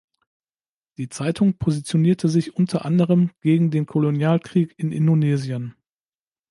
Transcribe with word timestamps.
Die 0.97 1.09
Zeitung 1.09 1.59
positionierte 1.59 2.27
sich 2.27 2.55
unter 2.55 2.85
anderem 2.85 3.29
gegen 3.41 3.69
den 3.69 3.85
Kolonialkrieg 3.85 4.73
in 4.79 4.91
Indonesien. 4.91 5.75